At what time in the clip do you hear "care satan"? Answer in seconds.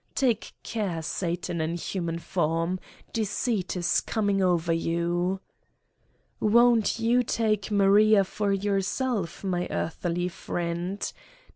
0.63-1.61